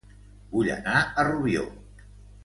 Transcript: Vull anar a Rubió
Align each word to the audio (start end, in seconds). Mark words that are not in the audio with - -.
Vull 0.53 0.71
anar 0.75 0.95
a 1.01 1.25
Rubió 1.27 1.67